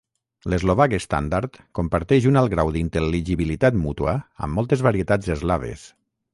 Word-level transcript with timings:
L"eslovac 0.51 0.95
estàndard 0.97 1.59
comparteix 1.81 2.25
un 2.31 2.41
alt 2.41 2.53
grau 2.55 2.73
d"intel·ligibilitat 2.77 3.79
mútua 3.85 4.19
amb 4.47 4.61
moltes 4.61 4.85
varietats 4.91 5.35
eslaves. 5.39 5.89